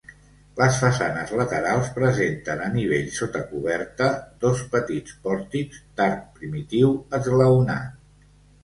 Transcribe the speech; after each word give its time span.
Les 0.59 0.77
façanes 0.83 1.33
laterals 1.39 1.91
presenten 1.97 2.63
a 2.69 2.71
nivell 2.77 3.13
sota 3.19 3.43
coberta 3.53 4.09
dos 4.47 4.67
petits 4.73 5.21
pòrtics 5.29 5.87
d'arc 6.01 6.29
primitiu 6.41 6.95
esglaonat. 7.21 8.07